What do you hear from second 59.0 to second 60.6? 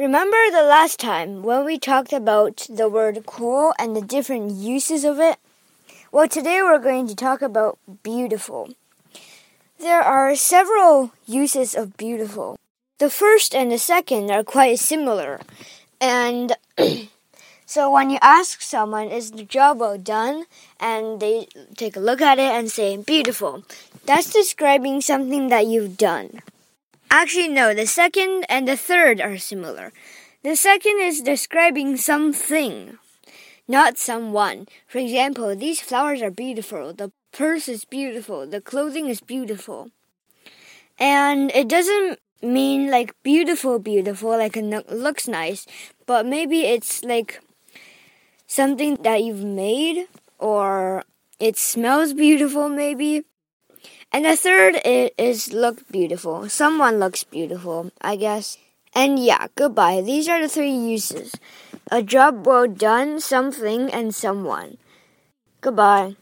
yeah, goodbye. These are the